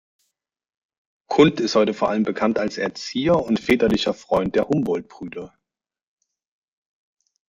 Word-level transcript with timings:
Kunth 1.29 1.59
ist 1.59 1.75
heute 1.75 1.93
vor 1.93 2.09
allem 2.09 2.23
bekannt 2.23 2.57
als 2.57 2.79
Erzieher 2.79 3.35
und 3.37 3.59
väterlicher 3.59 4.15
Freund 4.15 4.55
der 4.55 4.67
Humboldt-Brüder. 4.67 5.53